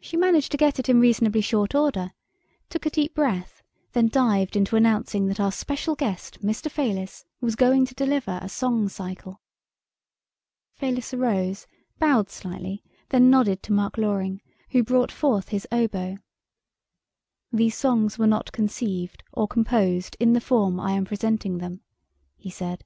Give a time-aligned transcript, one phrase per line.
[0.00, 2.10] She managed to get it in reasonably short order,
[2.68, 6.68] took a deep breath, then dived into announcing that our "special guest, Mr.
[6.68, 9.40] Fayliss" was going to deliver a song cycle.
[10.74, 11.68] Fayliss arose,
[12.00, 14.40] bowed slightly, then nodded to Mark Loring,
[14.70, 16.18] who brought forth his oboe.
[17.52, 21.82] "These songs were not conceived or composed in the form I am presenting them,"
[22.36, 22.82] he said.